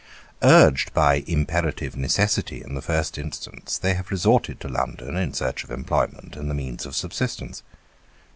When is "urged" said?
0.41-0.95